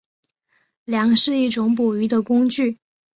[0.83, 2.79] 梁是一种捕鱼的工具。